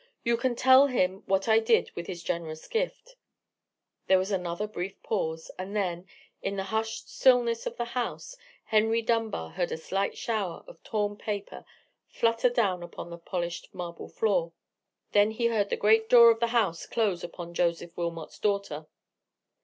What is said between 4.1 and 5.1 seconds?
was another brief